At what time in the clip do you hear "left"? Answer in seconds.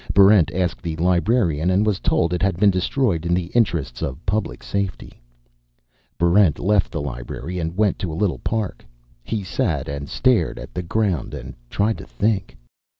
6.57-6.91